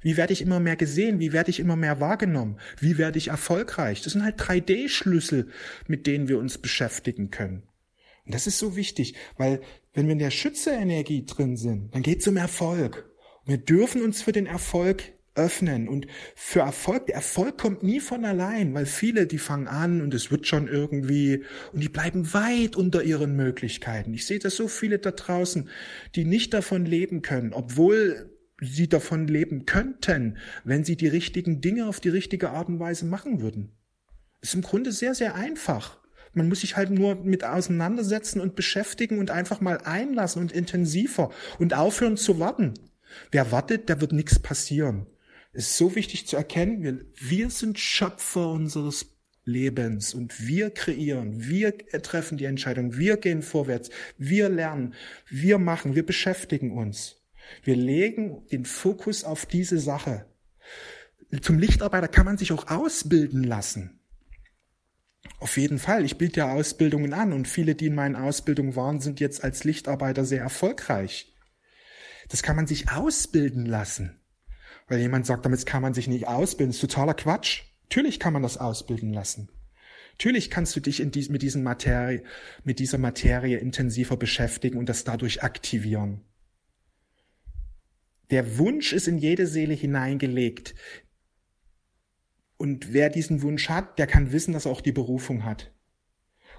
Wie 0.00 0.16
werde 0.16 0.32
ich 0.32 0.42
immer 0.42 0.60
mehr 0.60 0.76
gesehen? 0.76 1.18
Wie 1.18 1.32
werde 1.32 1.50
ich 1.50 1.60
immer 1.60 1.76
mehr 1.76 2.00
wahrgenommen? 2.00 2.58
Wie 2.78 2.98
werde 2.98 3.18
ich 3.18 3.28
erfolgreich? 3.28 4.02
Das 4.02 4.12
sind 4.12 4.22
halt 4.22 4.38
3D-Schlüssel, 4.38 5.48
mit 5.86 6.06
denen 6.06 6.28
wir 6.28 6.38
uns 6.38 6.58
beschäftigen 6.58 7.30
können. 7.30 7.62
Und 8.26 8.34
das 8.34 8.46
ist 8.46 8.58
so 8.58 8.76
wichtig, 8.76 9.14
weil 9.36 9.60
wenn 9.92 10.06
wir 10.06 10.12
in 10.12 10.18
der 10.18 10.30
Schütze-Energie 10.30 11.24
drin 11.24 11.56
sind, 11.56 11.94
dann 11.94 12.02
geht 12.02 12.20
es 12.20 12.28
um 12.28 12.36
Erfolg. 12.36 13.10
Und 13.44 13.50
wir 13.50 13.58
dürfen 13.58 14.02
uns 14.02 14.22
für 14.22 14.32
den 14.32 14.46
Erfolg 14.46 15.13
öffnen. 15.34 15.88
Und 15.88 16.06
für 16.34 16.60
Erfolg, 16.60 17.06
der 17.06 17.16
Erfolg 17.16 17.58
kommt 17.58 17.82
nie 17.82 18.00
von 18.00 18.24
allein, 18.24 18.74
weil 18.74 18.86
viele, 18.86 19.26
die 19.26 19.38
fangen 19.38 19.68
an 19.68 20.00
und 20.00 20.14
es 20.14 20.30
wird 20.30 20.46
schon 20.46 20.68
irgendwie 20.68 21.44
und 21.72 21.82
die 21.82 21.88
bleiben 21.88 22.32
weit 22.32 22.76
unter 22.76 23.02
ihren 23.02 23.36
Möglichkeiten. 23.36 24.14
Ich 24.14 24.26
sehe 24.26 24.38
das 24.38 24.56
so 24.56 24.68
viele 24.68 24.98
da 24.98 25.10
draußen, 25.10 25.68
die 26.14 26.24
nicht 26.24 26.54
davon 26.54 26.84
leben 26.84 27.22
können, 27.22 27.52
obwohl 27.52 28.30
sie 28.60 28.88
davon 28.88 29.26
leben 29.26 29.66
könnten, 29.66 30.38
wenn 30.62 30.84
sie 30.84 30.96
die 30.96 31.08
richtigen 31.08 31.60
Dinge 31.60 31.86
auf 31.86 32.00
die 32.00 32.08
richtige 32.08 32.50
Art 32.50 32.68
und 32.68 32.78
Weise 32.78 33.04
machen 33.04 33.40
würden. 33.40 33.72
Ist 34.40 34.54
im 34.54 34.62
Grunde 34.62 34.92
sehr, 34.92 35.14
sehr 35.14 35.34
einfach. 35.34 35.98
Man 36.32 36.48
muss 36.48 36.60
sich 36.60 36.76
halt 36.76 36.90
nur 36.90 37.14
mit 37.16 37.44
auseinandersetzen 37.44 38.40
und 38.40 38.56
beschäftigen 38.56 39.18
und 39.18 39.30
einfach 39.30 39.60
mal 39.60 39.78
einlassen 39.78 40.42
und 40.42 40.52
intensiver 40.52 41.30
und 41.58 41.74
aufhören 41.74 42.16
zu 42.16 42.40
warten. 42.40 42.74
Wer 43.30 43.52
wartet, 43.52 43.88
der 43.88 44.00
wird 44.00 44.12
nichts 44.12 44.38
passieren. 44.40 45.06
Ist 45.54 45.76
so 45.76 45.94
wichtig 45.94 46.26
zu 46.26 46.36
erkennen, 46.36 46.82
wir, 46.82 47.00
wir 47.14 47.48
sind 47.48 47.78
Schöpfer 47.78 48.50
unseres 48.50 49.14
Lebens 49.44 50.14
und 50.14 50.46
wir 50.46 50.70
kreieren, 50.70 51.48
wir 51.48 51.78
treffen 52.02 52.38
die 52.38 52.46
Entscheidung, 52.46 52.96
wir 52.96 53.18
gehen 53.18 53.42
vorwärts, 53.42 53.90
wir 54.18 54.48
lernen, 54.48 54.94
wir 55.28 55.58
machen, 55.58 55.94
wir 55.94 56.04
beschäftigen 56.04 56.72
uns. 56.72 57.20
Wir 57.62 57.76
legen 57.76 58.46
den 58.50 58.64
Fokus 58.64 59.22
auf 59.22 59.46
diese 59.46 59.78
Sache. 59.78 60.26
Zum 61.40 61.58
Lichtarbeiter 61.58 62.08
kann 62.08 62.24
man 62.24 62.38
sich 62.38 62.52
auch 62.52 62.68
ausbilden 62.68 63.44
lassen. 63.44 64.00
Auf 65.38 65.56
jeden 65.56 65.78
Fall. 65.78 66.04
Ich 66.04 66.16
biete 66.16 66.40
ja 66.40 66.52
Ausbildungen 66.52 67.12
an 67.12 67.32
und 67.32 67.48
viele, 67.48 67.74
die 67.74 67.86
in 67.86 67.94
meinen 67.94 68.16
Ausbildungen 68.16 68.76
waren, 68.76 69.00
sind 69.00 69.20
jetzt 69.20 69.44
als 69.44 69.64
Lichtarbeiter 69.64 70.24
sehr 70.24 70.40
erfolgreich. 70.40 71.34
Das 72.28 72.42
kann 72.42 72.56
man 72.56 72.66
sich 72.66 72.90
ausbilden 72.90 73.66
lassen. 73.66 74.20
Weil 74.86 75.00
jemand 75.00 75.26
sagt, 75.26 75.44
damit 75.44 75.64
kann 75.66 75.82
man 75.82 75.94
sich 75.94 76.08
nicht 76.08 76.28
ausbilden. 76.28 76.70
Das 76.70 76.76
ist 76.76 76.90
totaler 76.90 77.14
Quatsch. 77.14 77.62
Natürlich 77.84 78.20
kann 78.20 78.32
man 78.32 78.42
das 78.42 78.58
ausbilden 78.58 79.12
lassen. 79.12 79.48
Natürlich 80.12 80.50
kannst 80.50 80.76
du 80.76 80.80
dich 80.80 81.00
in 81.00 81.10
dies, 81.10 81.28
mit, 81.28 81.42
diesen 81.42 81.62
Materie, 81.62 82.22
mit 82.62 82.78
dieser 82.78 82.98
Materie 82.98 83.58
intensiver 83.58 84.16
beschäftigen 84.16 84.78
und 84.78 84.88
das 84.88 85.04
dadurch 85.04 85.42
aktivieren. 85.42 86.20
Der 88.30 88.58
Wunsch 88.58 88.92
ist 88.92 89.08
in 89.08 89.18
jede 89.18 89.46
Seele 89.46 89.74
hineingelegt. 89.74 90.74
Und 92.56 92.92
wer 92.92 93.10
diesen 93.10 93.42
Wunsch 93.42 93.68
hat, 93.68 93.98
der 93.98 94.06
kann 94.06 94.32
wissen, 94.32 94.52
dass 94.52 94.66
er 94.66 94.72
auch 94.72 94.80
die 94.80 94.92
Berufung 94.92 95.44
hat. 95.44 95.72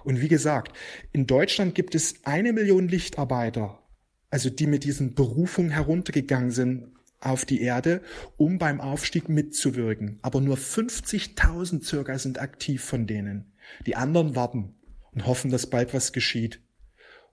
Und 0.04 0.20
wie 0.20 0.28
gesagt, 0.28 0.76
in 1.12 1.26
Deutschland 1.26 1.74
gibt 1.74 1.94
es 1.94 2.24
eine 2.24 2.52
Million 2.52 2.88
Lichtarbeiter, 2.88 3.82
also 4.30 4.50
die 4.50 4.66
mit 4.66 4.84
diesen 4.84 5.14
Berufungen 5.14 5.70
heruntergegangen 5.70 6.50
sind 6.50 6.95
auf 7.26 7.44
die 7.44 7.60
Erde, 7.60 8.02
um 8.36 8.58
beim 8.58 8.80
Aufstieg 8.80 9.28
mitzuwirken. 9.28 10.18
Aber 10.22 10.40
nur 10.40 10.56
50.000 10.56 11.84
circa 11.84 12.18
sind 12.18 12.40
aktiv 12.40 12.82
von 12.82 13.06
denen. 13.06 13.52
Die 13.86 13.96
anderen 13.96 14.36
warten 14.36 14.74
und 15.12 15.26
hoffen, 15.26 15.50
dass 15.50 15.68
bald 15.68 15.92
was 15.94 16.12
geschieht. 16.12 16.62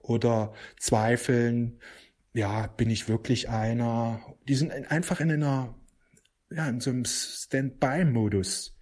Oder 0.00 0.52
zweifeln, 0.78 1.80
ja, 2.34 2.66
bin 2.66 2.90
ich 2.90 3.08
wirklich 3.08 3.48
einer? 3.48 4.20
Die 4.48 4.54
sind 4.54 4.70
einfach 4.90 5.20
in 5.20 5.30
einer, 5.30 5.78
ja, 6.50 6.68
in 6.68 6.80
so 6.80 6.90
einem 6.90 7.04
Standby-Modus. 7.04 8.76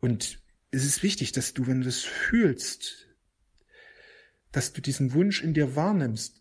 Und 0.00 0.40
es 0.70 0.84
ist 0.84 1.02
wichtig, 1.02 1.32
dass 1.32 1.54
du, 1.54 1.66
wenn 1.66 1.80
du 1.80 1.86
das 1.86 2.00
fühlst, 2.00 3.08
dass 4.52 4.72
du 4.72 4.80
diesen 4.80 5.14
Wunsch 5.14 5.42
in 5.42 5.54
dir 5.54 5.74
wahrnimmst, 5.74 6.40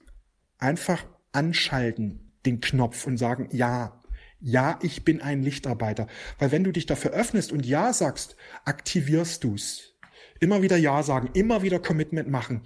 einfach 0.58 1.06
anschalten, 1.32 2.34
den 2.46 2.62
Knopf 2.62 3.08
und 3.08 3.18
sagen, 3.18 3.50
ja, 3.52 3.99
ja, 4.42 4.80
ich 4.82 5.04
bin 5.04 5.22
ein 5.22 5.44
Lichtarbeiter. 5.44 6.08
Weil 6.38 6.52
wenn 6.52 6.64
du 6.64 6.72
dich 6.72 6.86
dafür 6.86 7.12
öffnest 7.12 7.52
und 7.52 7.66
Ja 7.66 7.94
sagst, 7.94 8.36
aktivierst 8.66 9.44
du's. 9.44 9.96
Immer 10.40 10.62
wieder 10.62 10.78
Ja 10.78 11.04
sagen, 11.04 11.30
immer 11.34 11.64
wieder 11.64 11.80
Commitment 11.80 12.30
machen. 12.30 12.62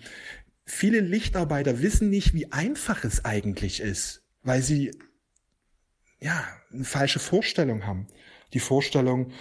Viele 0.66 1.00
Lichtarbeiter 1.00 1.82
wissen 1.82 2.10
nicht, 2.10 2.34
wie 2.34 2.52
einfach 2.52 3.04
es 3.04 3.26
eigentlich 3.26 3.82
ist, 3.82 4.24
weil 4.44 4.62
sie 4.62 4.92
ja 6.20 6.48
eine 6.72 6.86
falsche 6.86 7.20
Vorstellung 7.20 7.86
haben. 7.86 8.08
Die 8.54 8.60
Vorstellung, 8.60 9.32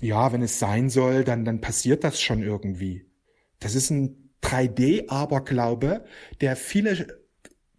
ja, 0.00 0.32
wenn 0.32 0.42
es 0.42 0.58
sein 0.58 0.90
soll, 0.90 1.24
dann, 1.24 1.44
dann 1.44 1.60
passiert 1.60 2.04
das 2.04 2.20
schon 2.20 2.42
irgendwie. 2.42 3.06
Das 3.58 3.74
ist 3.74 3.90
ein 3.90 4.30
3D-Aberglaube, 4.42 6.04
der 6.40 6.54
viele 6.54 7.24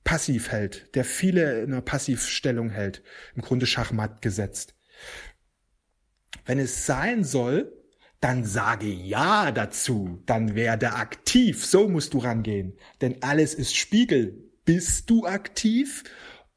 passiv 0.10 0.50
hält, 0.52 0.96
der 0.96 1.06
viele 1.06 1.62
in 1.62 1.72
einer 1.72 1.84
Passivstellung 1.84 2.72
hält, 2.72 3.04
im 3.36 3.44
Grunde 3.44 3.68
Schachmatt 3.68 4.24
gesetzt. 4.24 4.74
Wenn 6.46 6.58
es 6.58 6.88
sein 6.88 7.24
soll, 7.24 7.72
dann 8.20 8.44
sage 8.44 8.88
ja 8.88 9.52
dazu, 9.52 10.24
dann 10.26 10.56
werde 10.56 10.94
aktiv, 10.94 11.64
so 11.64 11.88
musst 11.88 12.16
du 12.16 12.18
rangehen, 12.18 12.74
denn 13.02 13.22
alles 13.22 13.54
ist 13.54 13.76
Spiegel. 13.76 14.50
Bist 14.66 15.12
du 15.12 15.28
aktiv 15.28 16.04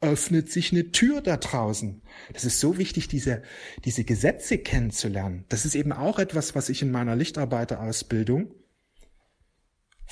öffnet 0.00 0.50
sich 0.50 0.72
eine 0.72 0.90
Tür 0.90 1.20
da 1.20 1.36
draußen. 1.36 2.02
Das 2.32 2.44
ist 2.44 2.58
so 2.58 2.76
wichtig, 2.76 3.06
diese, 3.06 3.42
diese 3.84 4.02
Gesetze 4.02 4.58
kennenzulernen. 4.58 5.44
Das 5.48 5.64
ist 5.64 5.76
eben 5.76 5.92
auch 5.92 6.18
etwas, 6.18 6.56
was 6.56 6.70
ich 6.70 6.82
in 6.82 6.90
meiner 6.90 7.14
Lichtarbeiterausbildung 7.14 8.52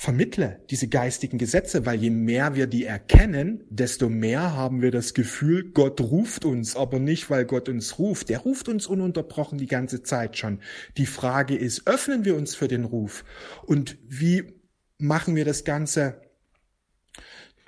vermittle, 0.01 0.59
diese 0.71 0.87
geistigen 0.87 1.37
Gesetze, 1.37 1.85
weil 1.85 2.01
je 2.01 2.09
mehr 2.09 2.55
wir 2.55 2.65
die 2.65 2.85
erkennen, 2.85 3.63
desto 3.69 4.09
mehr 4.09 4.55
haben 4.55 4.81
wir 4.81 4.89
das 4.89 5.13
Gefühl, 5.13 5.73
Gott 5.73 6.01
ruft 6.01 6.43
uns, 6.43 6.75
aber 6.75 6.97
nicht, 6.97 7.29
weil 7.29 7.45
Gott 7.45 7.69
uns 7.69 7.99
ruft. 7.99 8.29
Der 8.29 8.39
ruft 8.39 8.67
uns 8.67 8.87
ununterbrochen 8.87 9.59
die 9.59 9.67
ganze 9.67 10.01
Zeit 10.01 10.39
schon. 10.39 10.59
Die 10.97 11.05
Frage 11.05 11.55
ist, 11.55 11.85
öffnen 11.85 12.25
wir 12.25 12.35
uns 12.35 12.55
für 12.55 12.67
den 12.67 12.83
Ruf? 12.83 13.23
Und 13.67 13.99
wie 14.07 14.51
machen 14.97 15.35
wir 15.35 15.45
das 15.45 15.65
Ganze 15.65 16.19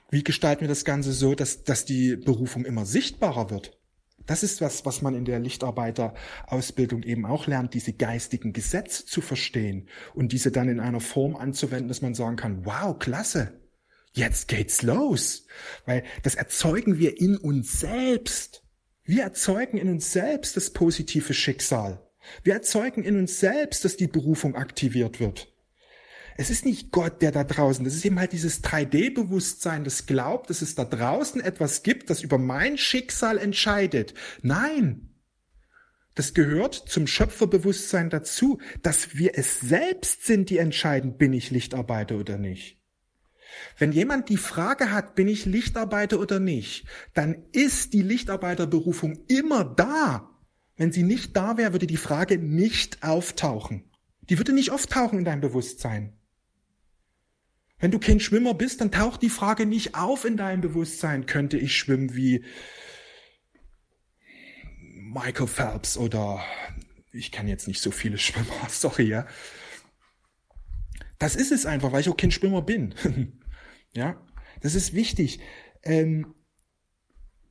wie 0.10 0.24
gestalten 0.24 0.62
wir 0.62 0.68
das 0.68 0.86
Ganze 0.86 1.12
so, 1.12 1.36
dass, 1.36 1.64
dass 1.64 1.86
die 1.86 2.16
Berufung 2.16 2.66
immer 2.66 2.86
sichtbarer 2.86 3.52
wird? 3.52 3.80
Das 4.26 4.44
ist 4.44 4.62
was, 4.62 4.86
was 4.86 5.02
man 5.02 5.16
in 5.16 5.26
der 5.26 5.40
Lichtarbeiterausbildung 5.40 7.04
eben 7.04 7.26
auch 7.26 7.48
lernt, 7.48 7.74
diese 7.74 7.94
geistigen 7.94 8.54
Gesetze 8.54 9.06
zu 9.06 9.22
verstehen 9.22 9.88
und 10.14 10.32
diese 10.32 10.52
dann 10.52 10.70
in 10.70 10.80
einer 10.80 11.02
Form 11.02 11.36
anzuwenden, 11.36 11.90
dass 11.90 12.02
man 12.02 12.14
sagen 12.14 12.38
kann, 12.38 12.66
wow, 12.66 12.98
klasse, 12.98 13.60
jetzt 14.14 14.48
geht's 14.48 14.82
los. 14.82 15.46
Weil 15.86 16.04
das 16.24 16.36
erzeugen 16.36 17.00
wir 17.00 17.20
in 17.20 17.38
uns 17.38 17.80
selbst. 17.80 18.64
Wir 19.04 19.24
erzeugen 19.24 19.78
in 19.78 19.90
uns 19.90 20.14
selbst 20.14 20.56
das 20.56 20.72
positive 20.72 21.34
Schicksal. 21.34 22.02
Wir 22.44 22.54
erzeugen 22.54 23.04
in 23.04 23.18
uns 23.18 23.40
selbst, 23.40 23.84
dass 23.84 23.98
die 23.98 24.08
Berufung 24.08 24.56
aktiviert 24.56 25.20
wird. 25.20 25.53
Es 26.38 26.50
ist 26.50 26.66
nicht 26.66 26.92
Gott, 26.92 27.22
der 27.22 27.32
da 27.32 27.44
draußen, 27.44 27.86
das 27.86 27.94
ist 27.94 28.06
eben 28.06 28.20
halt 28.20 28.32
dieses 28.32 28.64
3D-Bewusstsein, 28.64 29.84
das 29.84 30.06
glaubt, 30.06 30.50
dass 30.50 30.62
es 30.62 30.76
da 30.76 30.86
draußen 30.86 31.42
etwas 31.42 31.84
gibt, 31.84 32.10
das 32.10 32.22
über 32.22 32.38
mein 32.38 32.78
Schicksal 32.78 33.38
entscheidet. 33.38 34.14
Nein. 34.42 35.10
Das 36.16 36.34
gehört 36.34 36.76
zum 36.76 37.08
Schöpferbewusstsein 37.08 38.10
dazu, 38.10 38.60
dass 38.84 39.16
wir 39.16 39.32
es 39.36 39.60
selbst 39.60 40.26
sind, 40.26 40.50
die 40.50 40.58
entscheiden, 40.58 41.18
bin 41.18 41.34
ich 41.34 41.50
Lichtarbeiter 41.50 42.18
oder 42.18 42.38
nicht. 42.38 42.80
Wenn 43.78 43.92
jemand 43.92 44.30
die 44.30 44.38
Frage 44.38 44.92
hat, 44.92 45.16
bin 45.16 45.28
ich 45.28 45.46
Lichtarbeiter 45.46 46.20
oder 46.20 46.40
nicht, 46.40 46.88
dann 47.14 47.46
ist 47.52 47.94
die 47.94 48.02
Lichtarbeiterberufung 48.02 49.24
immer 49.28 49.64
da. 49.64 50.30
Wenn 50.76 50.92
sie 50.92 51.04
nicht 51.04 51.36
da 51.36 51.58
wäre, 51.58 51.74
würde 51.74 51.88
die 51.88 51.98
Frage 51.98 52.40
nicht 52.40 53.04
auftauchen. 53.04 53.92
Die 54.30 54.38
würde 54.38 54.54
nicht 54.54 54.72
auftauchen 54.72 55.20
in 55.20 55.26
deinem 55.26 55.42
Bewusstsein. 55.42 56.18
Wenn 57.84 57.92
du 57.92 58.00
kein 58.00 58.22
Schwimmer 58.22 58.54
bist, 58.54 58.80
dann 58.80 58.94
taucht 58.94 59.22
die 59.22 59.30
Frage 59.30 59.66
nicht 59.66 59.94
auf 59.94 60.24
in 60.24 60.38
deinem 60.38 60.62
Bewusstsein, 60.62 61.26
könnte 61.26 61.58
ich 61.58 61.76
schwimmen 61.76 62.16
wie 62.16 62.46
Michael 64.80 65.48
Phelps 65.48 65.98
oder 65.98 66.42
ich 67.12 67.34
kann 67.34 67.50
jetzt 67.50 67.68
nicht 67.68 67.82
so 67.82 67.92
viele 67.92 68.18
Schwimmer, 68.20 68.70
sorry, 68.70 69.04
ja. 69.04 69.28
Das 71.20 71.36
ist 71.36 71.52
es 71.52 71.66
einfach, 71.66 71.92
weil 71.92 72.00
ich 72.00 72.08
auch 72.08 72.16
kein 72.16 72.32
Schwimmer 72.32 72.62
bin. 72.62 72.96
ja, 73.94 74.16
das 74.62 74.76
ist 74.76 74.94
wichtig. 74.94 75.42
Ähm, 75.84 76.34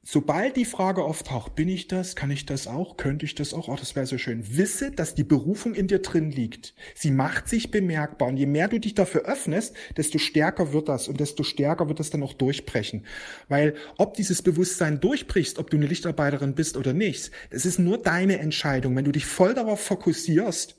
sobald 0.03 0.57
die 0.57 0.65
Frage 0.65 1.05
auftaucht, 1.05 1.55
bin 1.55 1.69
ich 1.69 1.87
das, 1.87 2.17
kann 2.17 2.31
ich 2.31 2.45
das 2.45 2.67
auch, 2.67 2.97
könnte 2.97 3.25
ich 3.25 3.35
das 3.35 3.55
auch, 3.55 3.69
oh, 3.69 3.77
das 3.77 3.95
wäre 3.95 4.07
so 4.07 4.19
schön. 4.19 4.57
Wisse, 4.57 4.91
dass 4.91 5.15
die 5.15 5.25
Berufung 5.25 5.75
in 5.75 5.87
dir 5.87 6.01
drin 6.01 6.31
liegt. 6.31 6.75
Sie 6.95 7.11
macht 7.11 7.49
sich 7.49 7.71
bemerkbar 7.71 8.29
und 8.29 8.37
je 8.37 8.47
mehr 8.47 8.69
du 8.69 8.81
dich 8.81 8.95
dafür 8.95 9.23
öffnest, 9.23 9.77
desto 9.97 10.19
stärker 10.19 10.73
wird 10.73 10.89
das 10.89 11.09
und 11.09 11.21
desto 11.21 11.45
stärker 11.45 11.89
wird 11.89 12.01
das 12.01 12.11
dann 12.11 12.23
auch 12.23 12.33
durchbrechen. 12.33 13.07
Weil 13.49 13.75
ob 13.97 14.15
dieses 14.15 14.43
Bewusstsein 14.43 15.01
durchbrichst, 15.01 15.59
ob 15.59 15.71
du 15.71 15.77
eine 15.77 15.87
Lichtarbeiterin 15.87 16.55
bist 16.55 16.77
oder 16.77 16.93
nicht, 16.93 17.31
das 17.51 17.65
ist 17.65 17.79
nur 17.79 17.99
deine 17.99 18.39
Entscheidung. 18.39 18.97
Wenn 18.97 19.05
du 19.05 19.13
dich 19.13 19.27
voll 19.27 19.55
darauf 19.55 19.81
fokussierst, 19.81 20.77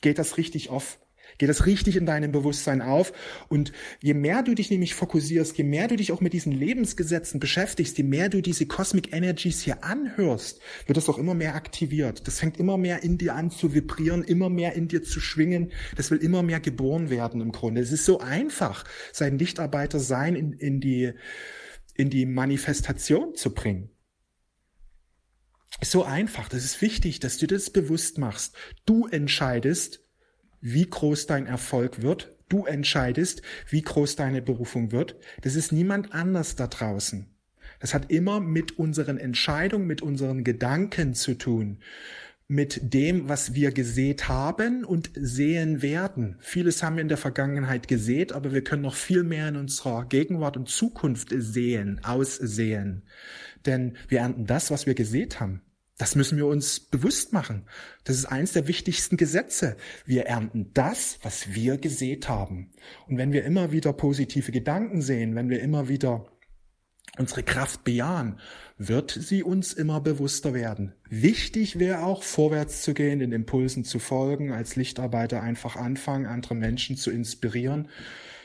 geht 0.00 0.18
das 0.18 0.38
richtig 0.38 0.70
auf 0.70 0.98
geht 1.42 1.48
das 1.48 1.66
richtig 1.66 1.96
in 1.96 2.06
deinem 2.06 2.30
Bewusstsein 2.30 2.80
auf. 2.80 3.12
Und 3.48 3.72
je 4.00 4.14
mehr 4.14 4.44
du 4.44 4.54
dich 4.54 4.70
nämlich 4.70 4.94
fokussierst, 4.94 5.58
je 5.58 5.64
mehr 5.64 5.88
du 5.88 5.96
dich 5.96 6.12
auch 6.12 6.20
mit 6.20 6.34
diesen 6.34 6.52
Lebensgesetzen 6.52 7.40
beschäftigst, 7.40 7.98
je 7.98 8.04
mehr 8.04 8.28
du 8.28 8.40
diese 8.40 8.64
Cosmic 8.66 9.12
Energies 9.12 9.60
hier 9.60 9.82
anhörst, 9.82 10.60
wird 10.86 10.96
das 10.96 11.08
auch 11.08 11.18
immer 11.18 11.34
mehr 11.34 11.56
aktiviert. 11.56 12.28
Das 12.28 12.38
fängt 12.38 12.58
immer 12.58 12.78
mehr 12.78 13.02
in 13.02 13.18
dir 13.18 13.34
an 13.34 13.50
zu 13.50 13.74
vibrieren, 13.74 14.22
immer 14.22 14.50
mehr 14.50 14.74
in 14.74 14.86
dir 14.86 15.02
zu 15.02 15.18
schwingen. 15.18 15.72
Das 15.96 16.12
will 16.12 16.18
immer 16.18 16.44
mehr 16.44 16.60
geboren 16.60 17.10
werden 17.10 17.40
im 17.40 17.50
Grunde. 17.50 17.80
Es 17.80 17.90
ist 17.90 18.04
so 18.04 18.20
einfach, 18.20 18.84
sein 19.12 19.36
Lichtarbeiter 19.36 19.98
sein 19.98 20.36
in, 20.36 20.52
in 20.52 20.78
die, 20.78 21.10
in 21.96 22.08
die 22.08 22.24
Manifestation 22.24 23.34
zu 23.34 23.52
bringen. 23.52 23.90
so 25.82 26.04
einfach. 26.04 26.48
Das 26.48 26.64
ist 26.64 26.80
wichtig, 26.82 27.18
dass 27.18 27.38
du 27.38 27.48
das 27.48 27.70
bewusst 27.70 28.18
machst. 28.18 28.54
Du 28.86 29.08
entscheidest, 29.08 30.01
wie 30.62 30.88
groß 30.88 31.26
dein 31.26 31.46
Erfolg 31.46 32.00
wird. 32.00 32.34
Du 32.48 32.64
entscheidest, 32.64 33.42
wie 33.68 33.82
groß 33.82 34.16
deine 34.16 34.40
Berufung 34.40 34.92
wird. 34.92 35.16
Das 35.42 35.56
ist 35.56 35.72
niemand 35.72 36.14
anders 36.14 36.56
da 36.56 36.68
draußen. 36.68 37.26
Das 37.80 37.94
hat 37.94 38.10
immer 38.10 38.40
mit 38.40 38.78
unseren 38.78 39.18
Entscheidungen, 39.18 39.86
mit 39.86 40.02
unseren 40.02 40.44
Gedanken 40.44 41.14
zu 41.14 41.34
tun, 41.34 41.78
mit 42.46 42.94
dem, 42.94 43.28
was 43.28 43.54
wir 43.54 43.72
gesät 43.72 44.28
haben 44.28 44.84
und 44.84 45.10
sehen 45.14 45.82
werden. 45.82 46.36
Vieles 46.40 46.82
haben 46.82 46.96
wir 46.96 47.02
in 47.02 47.08
der 47.08 47.16
Vergangenheit 47.16 47.88
gesät, 47.88 48.32
aber 48.32 48.52
wir 48.52 48.62
können 48.62 48.82
noch 48.82 48.94
viel 48.94 49.24
mehr 49.24 49.48
in 49.48 49.56
unserer 49.56 50.04
Gegenwart 50.04 50.56
und 50.56 50.68
Zukunft 50.68 51.30
sehen, 51.34 52.00
aussehen. 52.04 53.02
Denn 53.66 53.96
wir 54.08 54.20
ernten 54.20 54.46
das, 54.46 54.70
was 54.70 54.86
wir 54.86 54.94
gesät 54.94 55.40
haben. 55.40 55.62
Das 55.98 56.14
müssen 56.16 56.38
wir 56.38 56.46
uns 56.46 56.80
bewusst 56.80 57.32
machen. 57.32 57.66
Das 58.04 58.16
ist 58.16 58.24
eines 58.24 58.52
der 58.52 58.66
wichtigsten 58.66 59.16
Gesetze. 59.16 59.76
Wir 60.04 60.26
ernten 60.26 60.70
das, 60.74 61.18
was 61.22 61.54
wir 61.54 61.76
gesät 61.76 62.28
haben. 62.28 62.72
Und 63.08 63.18
wenn 63.18 63.32
wir 63.32 63.44
immer 63.44 63.72
wieder 63.72 63.92
positive 63.92 64.52
Gedanken 64.52 65.02
sehen, 65.02 65.34
wenn 65.34 65.50
wir 65.50 65.60
immer 65.60 65.88
wieder 65.88 66.26
unsere 67.18 67.42
Kraft 67.42 67.84
bejahen, 67.84 68.40
wird 68.78 69.10
sie 69.10 69.42
uns 69.42 69.74
immer 69.74 70.00
bewusster 70.00 70.54
werden. 70.54 70.94
Wichtig 71.10 71.78
wäre 71.78 72.04
auch, 72.04 72.22
vorwärts 72.22 72.82
zu 72.82 72.94
gehen, 72.94 73.18
den 73.18 73.32
Impulsen 73.32 73.84
zu 73.84 73.98
folgen, 73.98 74.50
als 74.50 74.76
Lichtarbeiter 74.76 75.42
einfach 75.42 75.76
anfangen, 75.76 76.26
andere 76.26 76.54
Menschen 76.54 76.96
zu 76.96 77.10
inspirieren 77.10 77.88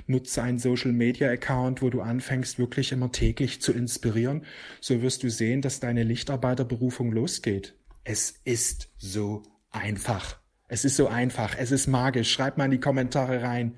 nutze 0.08 0.42
einen 0.42 0.60
Social 0.60 0.92
Media 0.92 1.30
Account, 1.30 1.82
wo 1.82 1.90
du 1.90 2.02
anfängst, 2.02 2.60
wirklich 2.60 2.92
immer 2.92 3.12
täglich 3.12 3.62
zu 3.62 3.74
inspirieren. 3.74 4.46
So 4.82 5.02
wirst 5.02 5.24
du 5.24 5.30
sehen, 5.30 5.62
dass 5.62 5.80
deine 5.80 6.04
Lichtarbeiterberufung 6.04 7.12
losgeht. 7.12 7.76
Es 8.04 8.32
ist 8.46 8.90
so 8.98 9.44
einfach. 9.70 10.40
Es 10.68 10.86
ist 10.86 10.96
so 10.96 11.08
einfach. 11.08 11.56
Es 11.58 11.72
ist 11.72 11.88
magisch. 11.88 12.32
Schreib 12.32 12.58
mal 12.58 12.66
in 12.66 12.72
die 12.72 12.80
Kommentare 12.80 13.42
rein. 13.42 13.78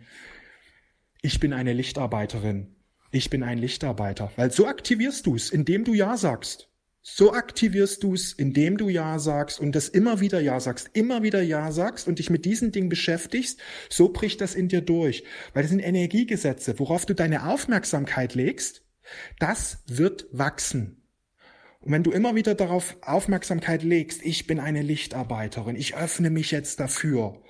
Ich 1.21 1.39
bin 1.39 1.53
eine 1.53 1.74
Lichtarbeiterin. 1.74 2.75
Ich 3.12 3.29
bin 3.29 3.43
ein 3.43 3.57
Lichtarbeiter. 3.57 4.31
Weil 4.36 4.51
so 4.51 4.67
aktivierst 4.67 5.25
du 5.25 5.36
es, 5.36 5.50
indem 5.50 5.83
du 5.83 5.93
Ja 5.93 6.15
sagst. 6.15 6.69
So 7.01 7.34
aktivierst 7.34 8.03
du 8.03 8.13
es, 8.13 8.34
indem 8.34 8.77
du 8.77 8.89
Ja 8.89 9.20
sagst 9.20 9.60
und 9.60 9.74
das 9.74 9.88
immer 9.88 10.20
wieder 10.20 10.41
Ja 10.41 10.60
sagst, 10.60 10.89
immer 10.94 11.24
wieder 11.24 11.41
Ja 11.41 11.72
sagst 11.72 12.08
und 12.08 12.20
dich 12.20 12.29
mit 12.29 12.46
diesen 12.46 12.72
Dingen 12.72 12.89
beschäftigst. 12.89 13.60
So 13.89 14.10
bricht 14.10 14.41
das 14.41 14.53
in 14.53 14.68
dir 14.68 14.82
durch. 14.82 15.24
Weil 15.53 15.63
das 15.63 15.72
sind 15.72 15.79
Energiegesetze, 15.79 16.77
worauf 16.77 17.06
du 17.06 17.15
deine 17.15 17.48
Aufmerksamkeit 17.48 18.36
legst. 18.36 18.84
Das 19.39 19.84
wird 19.88 20.27
wachsen. 20.32 21.00
Und 21.79 21.94
wenn 21.94 22.03
du 22.03 22.12
immer 22.12 22.36
wieder 22.36 22.56
darauf 22.56 22.98
Aufmerksamkeit 23.01 23.84
legst, 23.84 24.22
ich 24.24 24.48
bin 24.48 24.60
eine 24.60 24.82
Lichtarbeiterin, 24.82 25.77
ich 25.77 25.96
öffne 25.96 26.29
mich 26.29 26.51
jetzt 26.51 26.82
dafür 26.82 27.41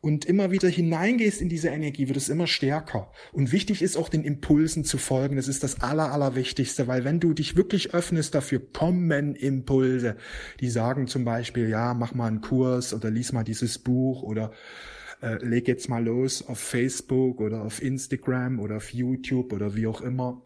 und 0.00 0.24
immer 0.24 0.50
wieder 0.50 0.68
hineingehst 0.68 1.42
in 1.42 1.48
diese 1.48 1.68
Energie, 1.68 2.08
wird 2.08 2.16
es 2.16 2.28
immer 2.28 2.46
stärker. 2.46 3.12
Und 3.32 3.52
wichtig 3.52 3.82
ist 3.82 3.96
auch 3.96 4.08
den 4.08 4.24
Impulsen 4.24 4.84
zu 4.84 4.96
folgen. 4.96 5.36
Das 5.36 5.48
ist 5.48 5.62
das 5.62 5.80
Aller, 5.80 6.12
Allerwichtigste, 6.12 6.88
weil 6.88 7.04
wenn 7.04 7.20
du 7.20 7.34
dich 7.34 7.56
wirklich 7.56 7.92
öffnest 7.92 8.34
dafür, 8.34 8.60
kommen 8.72 9.34
Impulse. 9.34 10.16
Die 10.60 10.70
sagen 10.70 11.06
zum 11.06 11.24
Beispiel, 11.24 11.68
ja, 11.68 11.92
mach 11.94 12.14
mal 12.14 12.28
einen 12.28 12.40
Kurs 12.40 12.94
oder 12.94 13.10
lies 13.10 13.32
mal 13.32 13.44
dieses 13.44 13.78
Buch 13.78 14.22
oder 14.22 14.52
äh, 15.22 15.44
leg 15.44 15.68
jetzt 15.68 15.88
mal 15.88 16.02
los 16.02 16.46
auf 16.48 16.58
Facebook 16.58 17.40
oder 17.40 17.62
auf 17.62 17.82
Instagram 17.82 18.58
oder 18.58 18.76
auf 18.76 18.92
YouTube 18.94 19.52
oder 19.52 19.74
wie 19.74 19.86
auch 19.86 20.00
immer. 20.00 20.42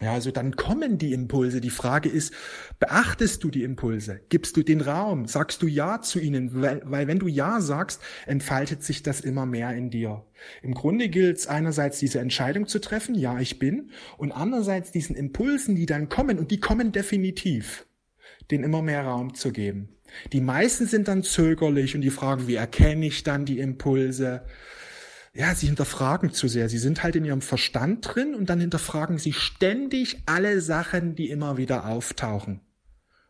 Ja, 0.00 0.12
also 0.12 0.30
dann 0.30 0.56
kommen 0.56 0.98
die 0.98 1.14
Impulse. 1.14 1.62
Die 1.62 1.70
Frage 1.70 2.10
ist, 2.10 2.34
beachtest 2.78 3.42
du 3.42 3.50
die 3.50 3.62
Impulse? 3.62 4.20
Gibst 4.28 4.56
du 4.58 4.62
den 4.62 4.82
Raum? 4.82 5.26
Sagst 5.26 5.62
du 5.62 5.66
Ja 5.66 6.02
zu 6.02 6.20
ihnen? 6.20 6.60
Weil, 6.60 6.82
weil 6.84 7.06
wenn 7.06 7.18
du 7.18 7.28
Ja 7.28 7.62
sagst, 7.62 8.02
entfaltet 8.26 8.82
sich 8.82 9.02
das 9.02 9.20
immer 9.20 9.46
mehr 9.46 9.74
in 9.74 9.88
dir. 9.88 10.26
Im 10.62 10.74
Grunde 10.74 11.08
gilt 11.08 11.38
es 11.38 11.46
einerseits 11.46 11.98
diese 11.98 12.20
Entscheidung 12.20 12.66
zu 12.66 12.78
treffen, 12.78 13.14
ja, 13.14 13.40
ich 13.40 13.58
bin, 13.58 13.90
und 14.18 14.32
andererseits 14.32 14.92
diesen 14.92 15.16
Impulsen, 15.16 15.76
die 15.76 15.86
dann 15.86 16.10
kommen, 16.10 16.38
und 16.38 16.50
die 16.50 16.60
kommen 16.60 16.92
definitiv, 16.92 17.86
den 18.50 18.64
immer 18.64 18.82
mehr 18.82 19.04
Raum 19.04 19.34
zu 19.34 19.50
geben. 19.50 19.88
Die 20.32 20.42
meisten 20.42 20.86
sind 20.86 21.08
dann 21.08 21.22
zögerlich 21.22 21.94
und 21.94 22.02
die 22.02 22.10
fragen, 22.10 22.46
wie 22.48 22.54
erkenne 22.56 23.06
ich 23.06 23.22
dann 23.22 23.46
die 23.46 23.60
Impulse? 23.60 24.44
Ja, 25.36 25.54
sie 25.54 25.66
hinterfragen 25.66 26.32
zu 26.32 26.48
sehr. 26.48 26.68
Sie 26.68 26.78
sind 26.78 27.02
halt 27.02 27.16
in 27.16 27.24
ihrem 27.24 27.42
Verstand 27.42 28.14
drin 28.14 28.34
und 28.34 28.48
dann 28.48 28.60
hinterfragen 28.60 29.18
sie 29.18 29.32
ständig 29.32 30.22
alle 30.26 30.60
Sachen, 30.60 31.14
die 31.14 31.30
immer 31.30 31.56
wieder 31.58 31.86
auftauchen. 31.86 32.60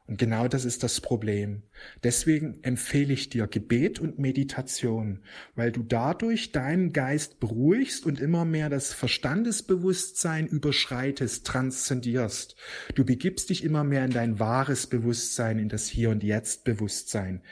Und 0.08 0.18
genau 0.18 0.46
das 0.46 0.64
ist 0.64 0.84
das 0.84 1.00
Problem. 1.00 1.64
Deswegen 2.04 2.62
empfehle 2.62 3.12
ich 3.12 3.28
dir 3.28 3.48
Gebet 3.48 3.98
und 3.98 4.20
Meditation, 4.20 5.24
weil 5.56 5.72
du 5.72 5.82
dadurch 5.82 6.52
deinen 6.52 6.92
Geist 6.92 7.40
beruhigst 7.40 8.06
und 8.06 8.20
immer 8.20 8.44
mehr 8.44 8.70
das 8.70 8.92
Verstandesbewusstsein 8.92 10.46
überschreitest, 10.46 11.44
transzendierst. 11.44 12.54
Du 12.94 13.04
begibst 13.04 13.50
dich 13.50 13.64
immer 13.64 13.82
mehr 13.82 14.04
in 14.04 14.12
dein 14.12 14.38
wahres 14.38 14.86
Bewusstsein, 14.86 15.58
in 15.58 15.68
das 15.68 15.88
Hier 15.88 16.10
und 16.10 16.22
Jetzt 16.22 16.62
Bewusstsein, 16.62 17.42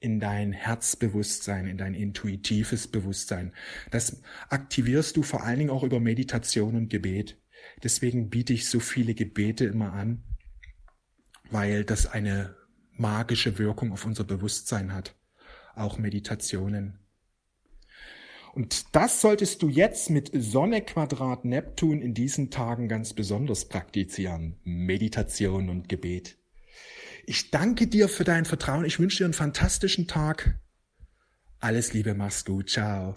in 0.00 0.18
dein 0.18 0.52
Herzbewusstsein, 0.52 1.66
in 1.66 1.76
dein 1.76 1.94
intuitives 1.94 2.88
Bewusstsein. 2.88 3.52
Das 3.90 4.22
aktivierst 4.48 5.16
du 5.16 5.22
vor 5.22 5.44
allen 5.44 5.58
Dingen 5.58 5.70
auch 5.70 5.82
über 5.82 6.00
Meditation 6.00 6.74
und 6.74 6.88
Gebet. 6.88 7.38
Deswegen 7.82 8.30
biete 8.30 8.54
ich 8.54 8.68
so 8.68 8.80
viele 8.80 9.14
Gebete 9.14 9.66
immer 9.66 9.92
an, 9.92 10.24
weil 11.50 11.84
das 11.84 12.06
eine 12.06 12.56
magische 12.92 13.58
Wirkung 13.58 13.92
auf 13.92 14.06
unser 14.06 14.24
Bewusstsein 14.24 14.92
hat. 14.92 15.14
Auch 15.74 15.98
Meditationen. 15.98 16.98
Und 18.54 18.96
das 18.96 19.20
solltest 19.20 19.62
du 19.62 19.68
jetzt 19.68 20.10
mit 20.10 20.30
Sonne 20.34 20.82
Quadrat 20.82 21.44
Neptun 21.44 22.00
in 22.00 22.14
diesen 22.14 22.50
Tagen 22.50 22.88
ganz 22.88 23.12
besonders 23.12 23.68
praktizieren. 23.68 24.58
Meditation 24.64 25.68
und 25.68 25.88
Gebet. 25.88 26.39
Ich 27.26 27.50
danke 27.50 27.86
dir 27.86 28.08
für 28.08 28.24
dein 28.24 28.44
Vertrauen. 28.44 28.84
Ich 28.84 28.98
wünsche 28.98 29.18
dir 29.18 29.24
einen 29.24 29.34
fantastischen 29.34 30.06
Tag. 30.06 30.58
Alles 31.58 31.92
Liebe, 31.92 32.14
mach's 32.14 32.44
gut. 32.44 32.70
Ciao. 32.70 33.08